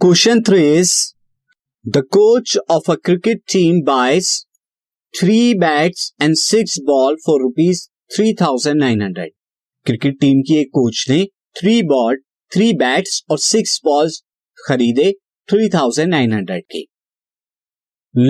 [0.00, 1.14] Question 3 is,
[1.84, 4.46] The coach of a cricket team buys
[5.14, 9.26] 3 bats and 6 ball for rupees 3900.
[9.86, 11.24] Cricket team की एक coach ने
[11.56, 12.16] three ball
[12.52, 14.20] three bats और six balls
[14.58, 15.12] खरीदे
[15.48, 16.82] 3900 के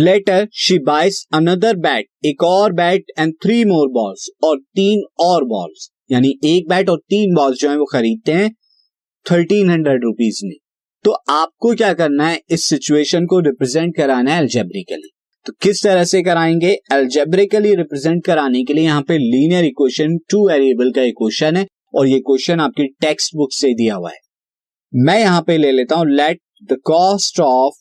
[0.05, 5.45] later she buys another bat एक और bat and three more balls और तीन और
[5.55, 8.51] बॉल्स यानी एक बैट और तीन बॉल्स जो है वो खरीदते हैं
[9.27, 10.57] थर्टीन हंड्रेड रुपीज़ में
[11.05, 12.41] तो आपको क्या करना है?
[12.51, 15.11] इस सिचुएशन को रिप्रेजेंट कराना है एल्जेब्रिकली
[15.47, 16.71] तो किस तरह से कराएँगे?
[16.93, 22.07] एल्जेब्रिकली रिप्रेजेंट कराने के लिए यहाँ पे लीनियर इक्वेशन टू वेरिएबल का इक्वेशन है और
[22.09, 24.19] ये क्वेश्चन आपकी टेक्स्ट बुक से दिया हुआ है।
[24.93, 27.79] मैं यहाँ पे ले लेता हूँ let the cost of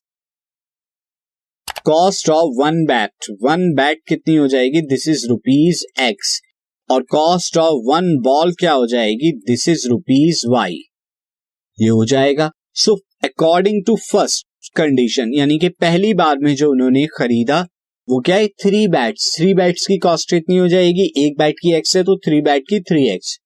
[1.85, 4.81] cost of one bat one bat कितनी हो जाएगी?
[4.81, 6.39] दिस इज़ रुपीज़ एक्स
[6.89, 9.31] और कॉस्ट ऑफ़ वन बॉल क्या हो जाएगी?
[9.47, 10.79] दिस इज़ रुपीज़ वाई
[11.77, 17.05] ये हो जाएगा। So according to first condition यानी कि पहली बार में जो उन्होंने
[17.07, 17.59] खरीदा,
[18.07, 18.47] वो क्या है?
[18.61, 22.15] थ्री बैट्स थ्री बैट्स की कॉस्ट इतनी हो जाएगी। एक बैट की एक्स है तो
[22.17, 23.37] थ्री बैट की थ्री एक्स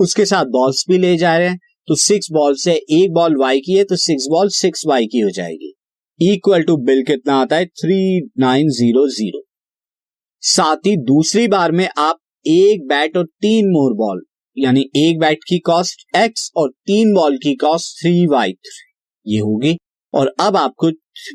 [0.00, 3.60] उसके साथ बॉल्स भी ले जा रहे हैं। तो सिक्स बॉल से एक बॉल वाई
[3.60, 5.72] की है तो सिक्स बॉल सिक्स वाई की हो जाएगी।
[6.20, 7.66] इक्वल टू बिल कितना आता है?
[7.66, 9.44] थ्री नाइन ज़ीरो ज़ीरो
[10.42, 14.24] साथ ही दूसरी बार में आप एक बैट और तीन मोर बॉल
[14.56, 18.91] यानी एक बैट की कॉस्ट एक्स और तीन बॉल की कॉस्ट थ्री वाई थ्री
[19.26, 19.76] ये होगी
[20.14, 20.88] और अब आपको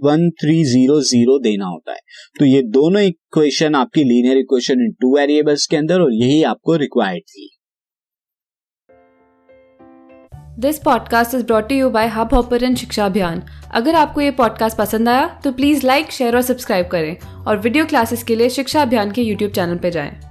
[0.04, 2.00] वन थ्री ज़ीरो ज़ीरो देना होता है।
[2.40, 6.76] तो ये दोनों इक्वेशन आपकी linear equation in two variables के अंदर और यही आपको
[6.76, 7.50] रिक्वायर्ड थी।
[10.60, 15.10] This podcast is brought you by hub hopper शिक्षा अभियान अगर आपको ये पॉडकास्ट पसंद
[15.10, 19.12] आया तो प्लीज़ लाइक शेयर और सब्सक्राइब करें। और वीडियो क्लासेस के लिए शिक्षा अभियान
[19.12, 20.27] के यूट्यूब चैनल पर जाएँ।